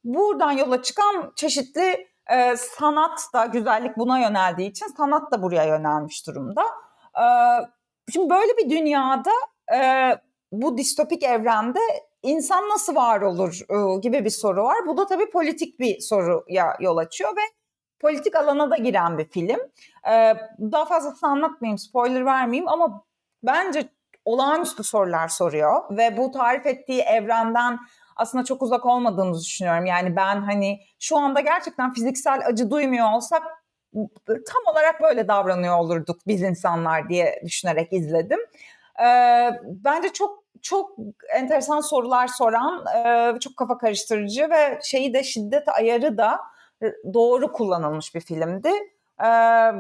[0.05, 6.27] buradan yola çıkan çeşitli e, sanat da güzellik buna yöneldiği için sanat da buraya yönelmiş
[6.27, 6.63] durumda.
[7.17, 7.25] E,
[8.13, 9.31] şimdi böyle bir dünyada
[9.75, 10.11] e,
[10.53, 11.79] bu distopik evrende
[12.23, 14.77] insan nasıl var olur e, gibi bir soru var.
[14.87, 17.41] Bu da tabii politik bir soruya yol açıyor ve
[18.01, 19.61] politik alana da giren bir film.
[20.11, 23.05] E, daha fazlasını anlatmayayım, spoiler vermeyeyim ama
[23.43, 23.89] bence
[24.25, 27.79] olağanüstü sorular soruyor ve bu tarif ettiği evrenden
[28.17, 29.87] aslında çok uzak olmadığımızı düşünüyorum.
[29.87, 33.43] Yani ben hani şu anda gerçekten fiziksel acı duymuyor olsak
[34.25, 38.41] tam olarak böyle davranıyor olurduk biz insanlar diye düşünerek izledim.
[39.05, 39.07] E,
[39.65, 40.97] bence çok çok
[41.37, 46.41] enteresan sorular soran, e, çok kafa karıştırıcı ve şeyi de şiddet ayarı da
[47.15, 48.71] doğru kullanılmış bir filmdi.
[49.25, 49.73] Ee,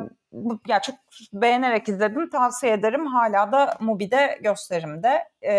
[0.66, 0.94] ya çok
[1.32, 2.30] beğenerek izledim.
[2.30, 3.06] Tavsiye ederim.
[3.06, 5.52] Hala da Mubi'de gösterimde e,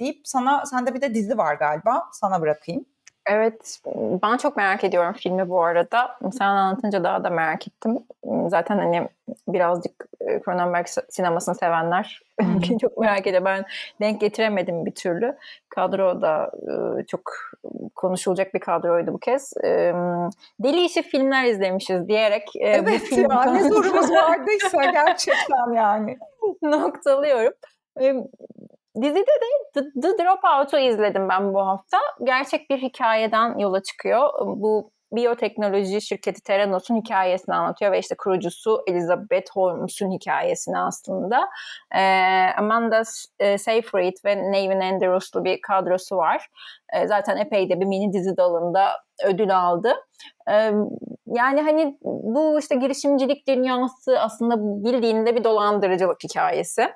[0.00, 2.08] deyip sana sende bir de dizi var galiba.
[2.12, 2.84] Sana bırakayım.
[3.32, 3.80] Evet,
[4.22, 6.18] ben çok merak ediyorum filmi bu arada.
[6.38, 7.98] Sen anlatınca daha da merak ettim.
[8.46, 9.08] Zaten hani
[9.48, 12.22] birazcık e, Cronenberg sinemasını sevenler
[12.80, 13.44] çok merak ediyor.
[13.44, 13.64] Ben
[14.00, 15.36] denk getiremedim bir türlü.
[15.68, 17.20] Kadro da e, çok
[17.94, 19.52] konuşulacak bir kadroydu bu kez.
[19.64, 19.94] E,
[20.60, 23.34] deli işi filmler izlemişiz diyerek evet, bu filmi...
[23.34, 26.18] ya ne sorumuz vardıysa gerçekten yani.
[26.62, 27.52] noktalıyorum.
[28.96, 31.98] Dizide de The, The Dropout'u izledim ben bu hafta.
[32.24, 34.30] Gerçek bir hikayeden yola çıkıyor.
[34.46, 41.48] Bu biyoteknoloji şirketi Theranos'un hikayesini anlatıyor ve işte kurucusu Elizabeth Holmes'un hikayesini aslında.
[41.94, 42.00] Ee,
[42.58, 43.02] Amanda
[43.38, 46.46] e, Seyfried ve Nevin Andrews'lu bir kadrosu var.
[46.92, 48.86] Ee, zaten epey de bir mini dizi dalında
[49.24, 49.94] ödül aldı.
[50.50, 50.72] Ee,
[51.26, 56.88] yani hani bu işte girişimcilik dünyası aslında bildiğinde bir dolandırıcılık hikayesi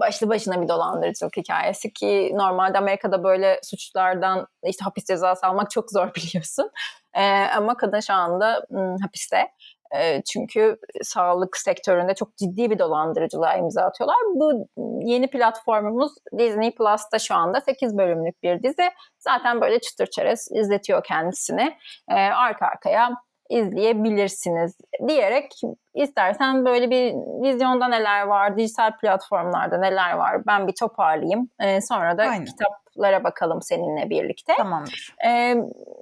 [0.00, 5.90] başlı başına bir dolandırıcılık hikayesi ki normalde Amerika'da böyle suçlardan işte hapis cezası almak çok
[5.90, 6.70] zor biliyorsun.
[7.14, 9.50] Ee, ama kadın şu anda ım, hapiste.
[9.96, 14.16] E, çünkü sağlık sektöründe çok ciddi bir dolandırıcılığa imza atıyorlar.
[14.34, 14.68] Bu
[15.04, 18.90] yeni platformumuz Disney Plus'ta şu anda 8 bölümlük bir dizi.
[19.18, 21.76] Zaten böyle çıtır çerez izletiyor kendisini.
[22.10, 23.10] E, arka arkaya
[23.50, 24.76] izleyebilirsiniz
[25.08, 25.52] diyerek
[25.94, 31.50] istersen böyle bir vizyonda neler var, dijital platformlarda neler var ben bir toparlayayım.
[31.60, 32.44] Ee, sonra da Aynen.
[32.44, 34.54] kitaplara bakalım seninle birlikte.
[34.56, 35.14] Tamamdır.
[35.26, 35.56] Ee,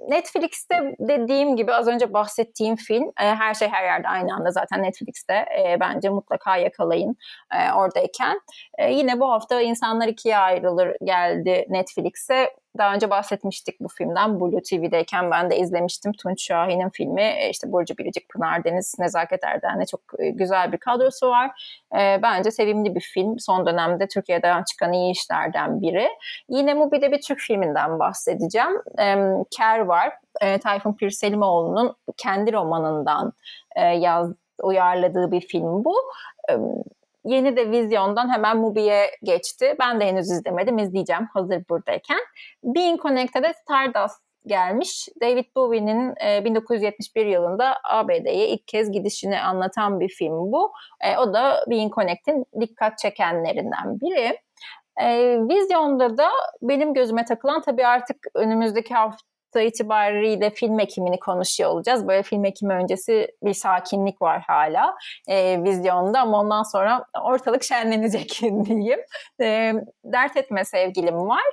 [0.09, 4.83] Netflix'te dediğim gibi az önce bahsettiğim film e, her şey her yerde aynı anda zaten
[4.83, 7.15] Netflix'te e, bence mutlaka yakalayın
[7.53, 8.39] e, oradayken.
[8.77, 14.39] E, yine bu hafta insanlar ikiye ayrılır geldi Netflix'e daha önce bahsetmiştik bu filmden.
[14.39, 16.11] Blue TV'deyken ben de izlemiştim.
[16.13, 17.21] Tunç Şahin'in filmi.
[17.21, 19.43] E, işte Burcu Biricik, Pınar Deniz, Nezaket
[19.83, 21.51] Erden'le çok e, güzel bir kadrosu var.
[21.99, 23.39] E, bence sevimli bir film.
[23.39, 26.09] Son dönemde Türkiye'den çıkan iyi işlerden biri.
[26.49, 28.81] Yine Mubi'de bir Türk filminden bahsedeceğim.
[29.51, 30.13] Ker var.
[30.63, 33.33] Tayfun Pirselimoğlu'nun kendi romanından
[33.95, 34.31] yaz,
[34.63, 35.95] uyarladığı bir film bu
[37.25, 39.75] Yeni de vizyondan hemen Mubi'ye geçti.
[39.79, 40.77] Ben de henüz izlemedim.
[40.77, 42.19] izleyeceğim hazır buradayken.
[42.63, 45.09] Being Connected'e Stardust gelmiş.
[45.21, 50.71] David Bowie'nin e, 1971 yılında ABD'ye ilk kez gidişini anlatan bir film bu.
[51.01, 54.37] E, o da Being Connected'in dikkat çekenlerinden biri.
[55.01, 56.29] E, vizyonda da
[56.61, 62.07] benim gözüme takılan tabii artık önümüzdeki hafta hafta itibariyle film ekimini konuşuyor olacağız.
[62.07, 64.95] Böyle film ekimi öncesi bir sakinlik var hala
[65.27, 68.99] e, vizyonda ama ondan sonra ortalık şenlenecek diyeyim.
[69.41, 71.43] E, dert etme sevgilim var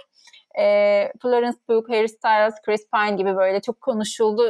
[0.59, 4.43] e, Florence Pugh, Harry Styles, Chris Pine gibi böyle çok konuşuldu.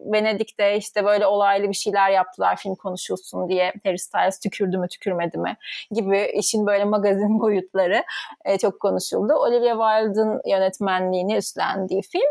[0.00, 3.72] Venedik'te işte böyle olaylı bir şeyler yaptılar film konuşulsun diye.
[3.84, 5.56] Harry Styles tükürdü mü tükürmedi mi
[5.90, 8.04] gibi işin böyle magazin boyutları
[8.44, 9.32] e, çok konuşuldu.
[9.32, 12.30] Olivia Wilde'ın yönetmenliğini üstlendiği film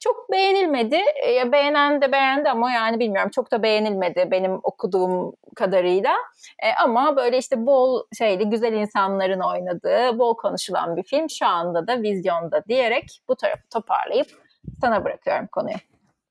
[0.00, 1.00] çok beğenilmedi.
[1.28, 6.12] E, beğenen de beğendi ama yani bilmiyorum çok da beğenilmedi benim okuduğum kadarıyla.
[6.62, 11.30] E, ama böyle işte bol şeyli güzel insanların oynadığı, bol konuşulan bir film.
[11.30, 14.26] Şu anda da vizyonda diyerek bu tarafı toparlayıp
[14.80, 15.76] sana bırakıyorum konuyu.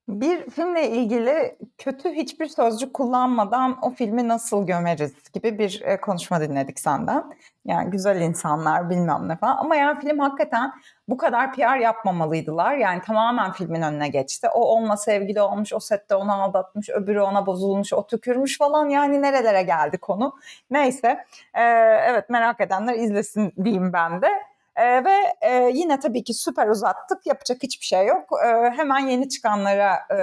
[0.08, 6.42] Bir filmle ilgili kötü hiçbir sözcük kullanmadan o filmi nasıl gömeriz gibi bir e, konuşma
[6.42, 7.24] dinledik senden.
[7.66, 9.58] Yani güzel insanlar bilmem ne falan.
[9.58, 10.74] Ama yani film hakikaten
[11.08, 12.76] bu kadar PR yapmamalıydılar.
[12.76, 14.48] Yani tamamen filmin önüne geçti.
[14.54, 18.90] O onunla sevgili olmuş, o sette onu aldatmış, öbürü ona bozulmuş, o tükürmüş falan.
[18.90, 20.36] Yani nerelere geldi konu.
[20.70, 21.26] Neyse.
[21.54, 21.62] Ee,
[22.08, 24.30] evet merak edenler izlesin diyeyim ben de.
[24.76, 27.26] E, ve e, yine tabii ki süper uzattık.
[27.26, 28.30] Yapacak hiçbir şey yok.
[28.46, 30.18] E, hemen yeni çıkanlara e,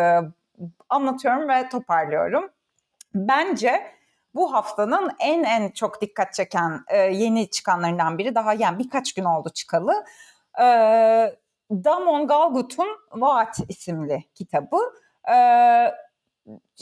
[0.89, 2.51] anlatıyorum ve toparlıyorum.
[3.15, 3.83] Bence
[4.35, 9.25] bu haftanın en en çok dikkat çeken e, yeni çıkanlarından biri daha yani birkaç gün
[9.25, 10.05] oldu çıkalı.
[10.61, 10.67] E,
[11.71, 14.77] Damon Galgut'un Vaat isimli kitabı.
[15.29, 15.37] E,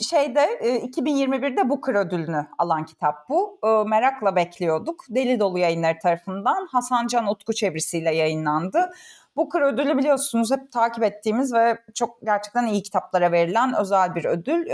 [0.09, 0.45] şeyde
[0.85, 3.59] 2021'de Booker ödülünü alan kitap bu.
[3.87, 5.05] Merakla bekliyorduk.
[5.09, 8.89] Deli Dolu yayınları tarafından Hasan Can Utku çevirisiyle yayınlandı.
[9.35, 14.69] Booker ödülü biliyorsunuz hep takip ettiğimiz ve çok gerçekten iyi kitaplara verilen özel bir ödül.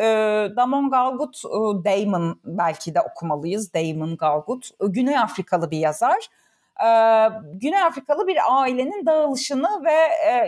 [0.56, 1.44] Damon Galgut,
[1.86, 3.74] Damon belki de okumalıyız.
[3.74, 4.70] Damon Galgut.
[4.80, 6.30] Güney Afrikalı bir yazar.
[7.54, 9.96] Güney Afrikalı bir ailenin dağılışını ve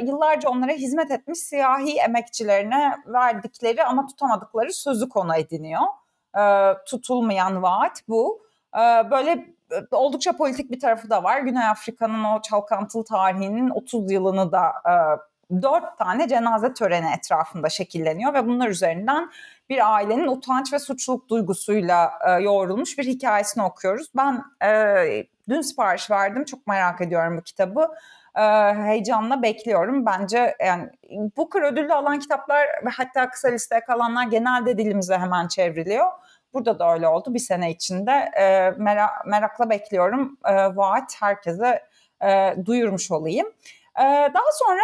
[0.01, 5.81] yıllarca onlara hizmet etmiş siyahi emekçilerine verdikleri ama tutamadıkları sözü konu ediniyor.
[6.85, 8.41] Tutulmayan vaat bu.
[9.11, 9.45] Böyle
[9.91, 11.39] oldukça politik bir tarafı da var.
[11.39, 14.73] Güney Afrika'nın o çalkantılı tarihinin 30 yılını da
[15.51, 19.31] dört tane cenaze töreni etrafında şekilleniyor ve bunlar üzerinden
[19.69, 24.07] bir ailenin utanç ve suçluluk duygusuyla e, yoğrulmuş bir hikayesini okuyoruz.
[24.17, 26.45] Ben e, dün sipariş verdim.
[26.45, 27.88] Çok merak ediyorum bu kitabı.
[28.35, 28.41] E,
[28.73, 30.05] heyecanla bekliyorum.
[30.05, 30.89] Bence yani
[31.38, 36.05] Booker ödüllü alan kitaplar ve hatta kısa listeye kalanlar genelde dilimize hemen çevriliyor.
[36.53, 38.12] Burada da öyle oldu bir sene içinde.
[38.12, 40.38] E, merak, merakla bekliyorum.
[40.45, 41.83] E, vaat herkese
[42.23, 43.47] e, duyurmuş olayım.
[43.99, 44.81] E, daha sonra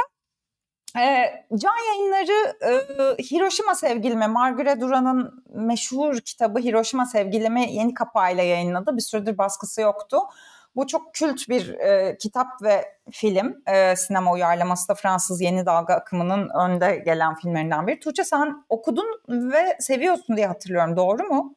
[0.97, 8.97] e, Can Yayınları e, Hiroşima Sevgilimi, Margaret Duran'ın meşhur kitabı Hiroşima Sevgilimi yeni kapağıyla yayınladı.
[8.97, 10.17] Bir süredir baskısı yoktu.
[10.75, 13.63] Bu çok kült bir e, kitap ve film.
[13.67, 17.99] E, sinema uyarlaması da Fransız yeni dalga akımının önde gelen filmlerinden biri.
[17.99, 20.97] Tuğçe sen okudun ve seviyorsun diye hatırlıyorum.
[20.97, 21.55] Doğru mu?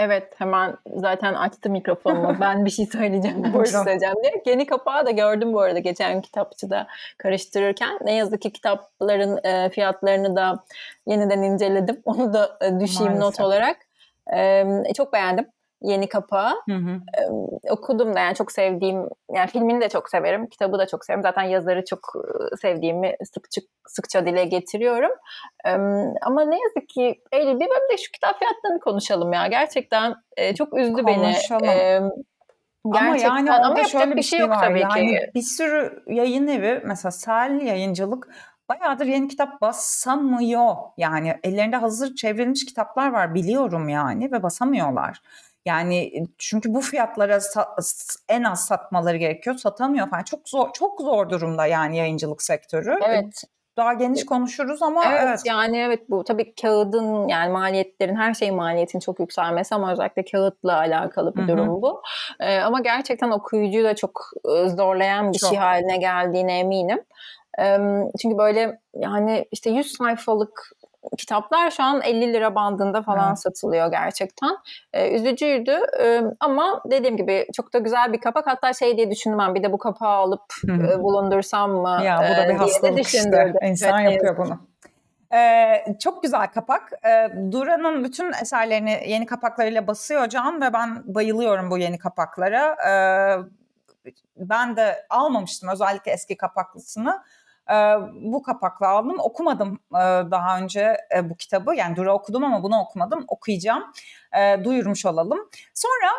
[0.00, 2.36] Evet hemen zaten açtı mikrofonumu.
[2.40, 4.42] Ben bir şey söyleyeceğim, bir şey söyleyeceğim diye.
[4.46, 6.86] Yeni kapağı da gördüm bu arada geçen kitapçıda
[7.18, 7.98] karıştırırken.
[8.04, 10.64] Ne yazık ki kitapların e, fiyatlarını da
[11.06, 12.02] yeniden inceledim.
[12.04, 13.38] Onu da e, düşeyim Maalesef.
[13.38, 13.76] not olarak.
[14.36, 14.64] E,
[14.96, 15.46] çok beğendim
[15.82, 16.52] yeni kapağı.
[16.68, 17.00] Hı hı.
[17.18, 21.22] Ee, okudum da yani çok sevdiğim, yani filmini de çok severim, kitabı da çok severim.
[21.22, 22.00] Zaten yazarı çok
[22.60, 25.12] sevdiğimi sıkça, sıkça dile getiriyorum.
[25.64, 25.70] Ee,
[26.22, 29.46] ama ne yazık ki Eylül bir bölümde şu kitap fiyatlarını konuşalım ya.
[29.46, 31.62] Gerçekten e, çok üzdü konuşalım.
[31.62, 31.70] beni.
[31.70, 32.02] Ee,
[32.92, 34.60] Gerçekten ama yani ama şöyle bir şey, şey var.
[34.60, 35.30] Tabii yani ki.
[35.34, 38.28] bir sürü yayın evi mesela Sel Yayıncılık
[38.68, 40.74] bayağıdır yeni kitap basamıyor.
[40.96, 45.22] Yani ellerinde hazır çevrilmiş kitaplar var biliyorum yani ve basamıyorlar.
[45.68, 47.38] Yani çünkü bu fiyatlara
[48.28, 49.56] en az satmaları gerekiyor.
[49.56, 50.22] Satamıyor falan.
[50.22, 52.98] Çok zor çok zor durumda yani yayıncılık sektörü.
[53.06, 53.42] Evet.
[53.76, 55.40] Daha geniş konuşuruz ama evet, evet.
[55.44, 60.76] yani evet bu tabii kağıdın yani maliyetlerin her şey maliyetin çok yükselmesi ama özellikle kağıtla
[60.76, 61.48] alakalı bir Hı-hı.
[61.48, 62.02] durum bu.
[62.40, 64.30] Ee, ama gerçekten okuyucuyu da çok
[64.66, 65.50] zorlayan bir çok.
[65.50, 67.04] şey haline geldiğine eminim.
[68.22, 70.70] Çünkü böyle yani işte 100 sayfalık
[71.18, 73.38] kitaplar şu an 50 lira bandında falan evet.
[73.38, 74.56] satılıyor gerçekten.
[74.92, 78.46] Ee, üzücüydü ee, ama dediğim gibi çok da güzel bir kapak.
[78.46, 82.42] Hatta şey diye düşündüm ben bir de bu kapağı alıp e, bulundursam mı Ya bu
[82.42, 83.52] da bir hastalık işte.
[83.62, 84.60] İnsan evet, yapıyor bunu.
[85.34, 86.92] Ee, çok güzel kapak.
[87.06, 92.76] Ee, Dura'nın bütün eserlerini yeni kapaklarıyla basıyor Can ve ben bayılıyorum bu yeni kapaklara.
[92.88, 97.22] Ee, ben de almamıştım özellikle eski kapaklısını
[98.14, 99.16] bu kapakla aldım.
[99.18, 99.80] Okumadım
[100.30, 101.74] daha önce bu kitabı.
[101.74, 103.24] Yani Dura okudum ama bunu okumadım.
[103.28, 103.84] Okuyacağım.
[104.64, 105.50] duyurmuş olalım.
[105.74, 106.10] Sonra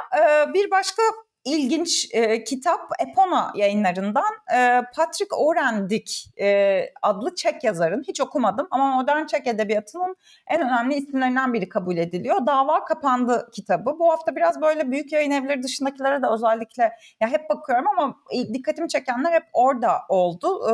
[0.54, 1.02] bir başka
[1.46, 8.04] ilginç e, kitap Epona yayınlarından e, Patrick Orendik e, adlı Çek yazarın.
[8.08, 10.16] Hiç okumadım ama modern Çek edebiyatının
[10.48, 12.46] en önemli isimlerinden biri kabul ediliyor.
[12.46, 14.00] Dava Kapandı kitabı.
[14.00, 16.84] Bu hafta biraz böyle büyük yayın evleri dışındakilere de özellikle
[17.22, 18.16] ya hep bakıyorum ama
[18.54, 20.48] dikkatimi çekenler hep orada oldu.
[20.70, 20.74] E,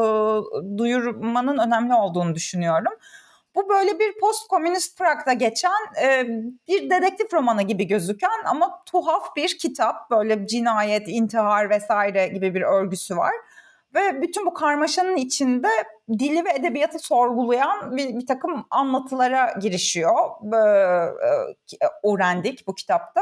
[0.78, 2.94] duyurmanın önemli olduğunu düşünüyorum.
[3.56, 5.72] Bu böyle bir post komünist Prag'da geçen
[6.04, 6.28] e,
[6.68, 10.12] bir dedektif romanı gibi gözüken ama tuhaf bir kitap.
[10.12, 13.34] Böyle cinayet, intihar vesaire gibi bir örgüsü var.
[13.96, 15.70] Ve bütün bu karmaşanın içinde
[16.20, 20.14] dili ve edebiyatı sorgulayan bir, bir takım anlatılara girişiyor.
[20.54, 20.58] E,
[22.04, 23.22] öğrendik bu kitapta.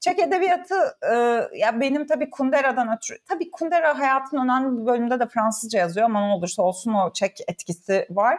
[0.00, 0.74] Çek edebiyatı
[1.12, 1.14] e,
[1.58, 6.26] ya benim tabii Kundera'dan ötürü tabii Kundera hayatın önemli bir bölümünde de Fransızca yazıyor ama
[6.26, 8.38] ne olursa olsun o Çek etkisi var.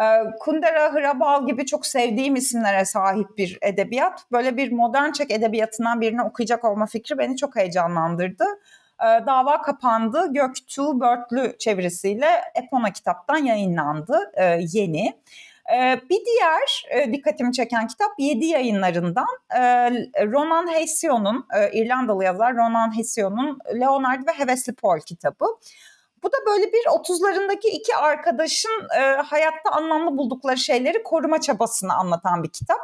[0.00, 0.04] Ee,
[0.40, 4.32] Kundera, Hrabal gibi çok sevdiğim isimlere sahip bir edebiyat.
[4.32, 8.44] Böyle bir modern Çek edebiyatından birini okuyacak olma fikri beni çok heyecanlandırdı.
[9.02, 10.32] Ee, dava kapandı.
[10.32, 15.14] Göktuğ Börtlü çevirisiyle Epona kitaptan yayınlandı e, yeni.
[15.74, 19.26] Ee, bir diğer e, dikkatimi çeken kitap Yedi yayınlarından
[19.56, 19.60] e,
[20.26, 25.44] Ronan Hession'un, İrlandalı yazar Ronan Hession'un Leonard ve Hevesli Paul kitabı.
[26.24, 32.42] Bu da böyle bir 30'larındaki iki arkadaşın e, hayatta anlamlı buldukları şeyleri koruma çabasını anlatan
[32.42, 32.80] bir kitap.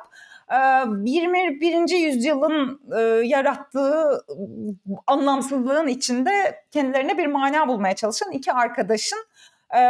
[0.50, 0.57] E,
[1.05, 1.90] 21.
[1.90, 4.24] yüzyılın e, yarattığı
[5.07, 9.18] anlamsızlığın içinde kendilerine bir mana bulmaya çalışan iki arkadaşın
[9.76, 9.81] e,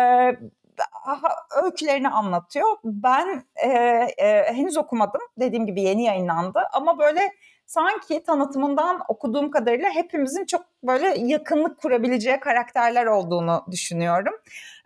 [1.65, 2.69] öykülerini anlatıyor.
[2.85, 5.21] Ben e, e, henüz okumadım.
[5.41, 7.33] Dediğim gibi yeni yayınlandı ama böyle
[7.71, 14.35] sanki tanıtımından okuduğum kadarıyla hepimizin çok böyle yakınlık kurabileceği karakterler olduğunu düşünüyorum.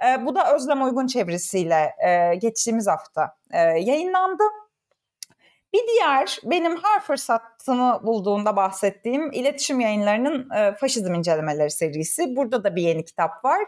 [0.07, 4.43] E, bu da Özlem Uygun çevresiyle e, geçtiğimiz hafta e, yayınlandı.
[5.73, 12.37] Bir diğer benim her fırsatımı bulduğunda bahsettiğim iletişim yayınlarının e, faşizm incelemeleri serisi.
[12.37, 13.61] Burada da bir yeni kitap var.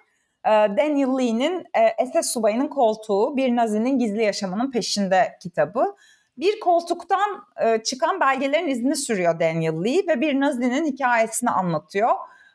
[0.45, 5.97] E, Daniel Lee'nin e, SS subayının koltuğu bir nazinin gizli yaşamının peşinde kitabı.
[6.39, 12.11] Bir koltuktan e, çıkan belgelerin izini sürüyor Daniel Lee ve bir nazinin hikayesini anlatıyor.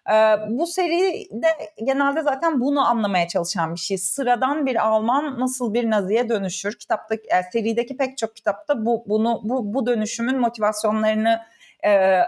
[0.10, 0.14] E,
[0.50, 1.48] bu seride
[1.84, 3.98] genelde zaten bunu anlamaya çalışan bir şey.
[3.98, 6.80] Sıradan bir Alman nasıl bir naziye dönüşür?
[6.80, 11.40] Kitapta, e, serideki pek çok kitapta bu bunu bu, bu dönüşümün motivasyonlarını
[11.86, 12.22] e,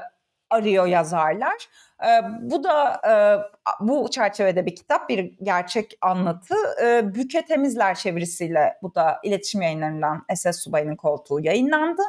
[0.50, 1.68] arıyor yazarlar.
[2.42, 3.02] Bu da
[3.80, 6.56] bu çerçevede bir kitap, bir gerçek anlatı.
[7.16, 12.02] Büke Temizler çevirisiyle bu da iletişim yayınlarından SS Subayı'nın koltuğu yayınlandı.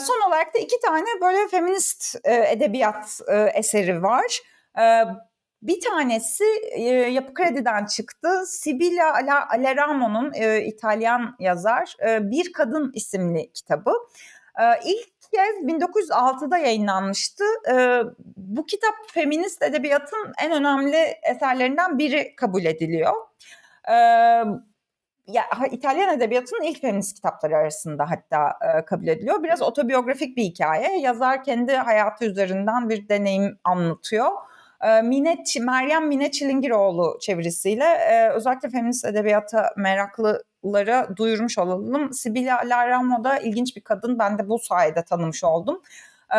[0.00, 3.20] Son olarak da iki tane böyle feminist edebiyat
[3.54, 4.40] eseri var.
[5.62, 8.46] Bir tanesi e, Yapı Kredi'den çıktı.
[8.46, 9.14] Sibilla
[9.50, 13.92] Aleramo'nun e, İtalyan yazar e, Bir Kadın isimli kitabı.
[14.60, 17.44] E, ilk kez 1906'da yayınlanmıştı.
[17.70, 18.02] E,
[18.36, 23.12] bu kitap feminist edebiyatın en önemli eserlerinden biri kabul ediliyor.
[23.88, 23.94] E,
[25.28, 29.42] ya İtalyan edebiyatının ilk feminist kitapları arasında hatta e, kabul ediliyor.
[29.42, 30.98] Biraz otobiyografik bir hikaye.
[30.98, 34.30] Yazar kendi hayatı üzerinden bir deneyim anlatıyor.
[34.84, 39.70] E, Mine, Meryem Mine Çilingiroğlu çevirisiyle e, özellikle feminist edebiyata
[40.64, 42.12] meraklılara duyurmuş olalım.
[42.12, 44.18] Sibila Laramo da ilginç bir kadın.
[44.18, 45.82] Ben de bu sayede tanımış oldum.
[46.30, 46.38] E,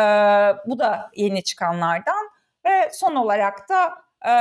[0.66, 2.30] bu da yeni çıkanlardan.
[2.64, 4.34] Ve son olarak da e,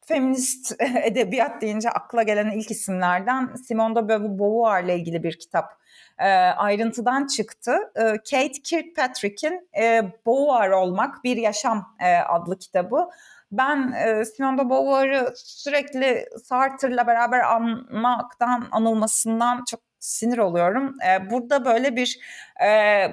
[0.00, 0.74] feminist
[1.04, 4.08] edebiyat deyince akla gelen ilk isimlerden Simone de
[4.38, 5.72] Beauvoir ile ilgili bir kitap
[6.18, 7.76] e, ayrıntıdan çıktı.
[7.96, 13.08] E, Kate Kirkpatrick'in e, Beauvoir Olmak Bir Yaşam e, adlı kitabı.
[13.52, 20.94] Ben e, Simone de Beauvoir'ı sürekli Sartre'la beraber anmaktan, anılmasından çok sinir oluyorum.
[21.08, 22.18] E, burada böyle bir
[22.64, 23.06] e,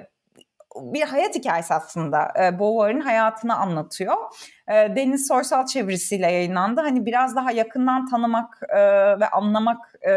[0.75, 2.33] bir hayat hikayesi aslında.
[2.39, 4.15] E, Beauvoir'ın hayatını anlatıyor.
[4.67, 6.81] E, Deniz Soysal çevirisiyle yayınlandı.
[6.81, 8.79] Hani biraz daha yakından tanımak e,
[9.19, 10.11] ve anlamak e,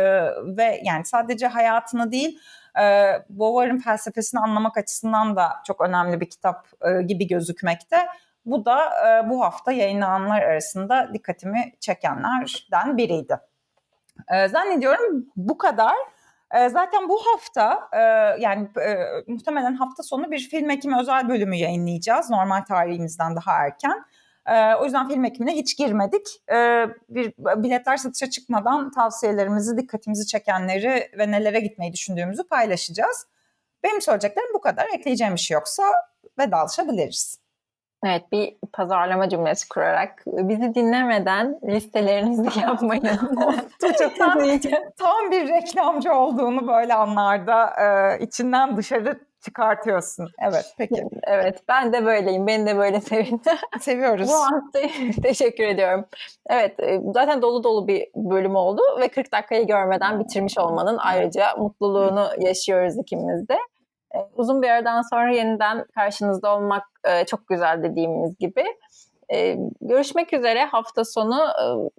[0.57, 2.39] ve yani sadece hayatını değil
[2.79, 2.83] e,
[3.31, 7.97] Beauvoir'ın felsefesini anlamak açısından da çok önemli bir kitap e, gibi gözükmekte.
[8.47, 13.41] Bu da e, bu hafta yayınlananlar arasında dikkatimi çekenlerden biriydi.
[14.33, 15.95] E, zannediyorum bu kadar.
[16.55, 18.01] E, zaten bu hafta e,
[18.43, 22.31] yani e, muhtemelen hafta sonu bir film ekimi özel bölümü yayınlayacağız.
[22.31, 24.05] Normal tarihimizden daha erken.
[24.47, 26.27] E, o yüzden film ekimine hiç girmedik.
[26.53, 33.27] E, bir biletler satışa çıkmadan tavsiyelerimizi, dikkatimizi çekenleri ve nelere gitmeyi düşündüğümüzü paylaşacağız.
[33.83, 34.87] Benim söyleyeceklerim bu kadar.
[34.95, 35.83] Ekleyeceğim bir şey yoksa
[36.39, 37.46] vedalaşabiliriz.
[38.05, 43.19] Evet bir pazarlama cümlesi kurarak bizi dinlemeden listelerinizi yapmayın.
[43.99, 44.39] Çok tam,
[44.99, 50.29] tam bir reklamcı olduğunu böyle anlarda e, içinden dışarı çıkartıyorsun.
[50.39, 51.05] Evet peki.
[51.23, 52.47] Evet ben de böyleyim.
[52.47, 53.43] Beni de böyle sevin.
[53.81, 54.29] Seviyoruz.
[54.29, 54.81] Bu hafta
[55.23, 56.05] teşekkür ediyorum.
[56.51, 56.77] Evet
[57.15, 62.99] zaten dolu dolu bir bölüm oldu ve 40 dakikayı görmeden bitirmiş olmanın ayrıca mutluluğunu yaşıyoruz
[62.99, 63.59] ikimiz de.
[64.35, 66.85] Uzun bir aradan sonra yeniden karşınızda olmak
[67.27, 68.65] çok güzel dediğimiz gibi.
[69.81, 71.49] görüşmek üzere hafta sonu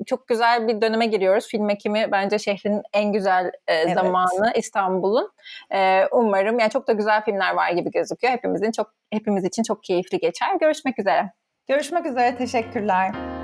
[0.06, 1.48] çok güzel bir döneme giriyoruz.
[1.48, 3.94] Film ekimi bence şehrin en güzel evet.
[3.94, 5.32] zamanı İstanbul'un.
[6.12, 8.34] umarım yani çok da güzel filmler var gibi gözüküyor.
[8.34, 10.56] Hepimizin çok hepimiz için çok keyifli geçer.
[10.60, 11.32] Görüşmek üzere.
[11.68, 12.36] Görüşmek üzere.
[12.38, 13.37] Teşekkürler.